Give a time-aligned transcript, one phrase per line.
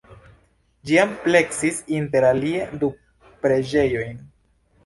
[0.89, 2.91] Ĝi ampleksis inter alie du
[3.45, 4.21] preĝejojn.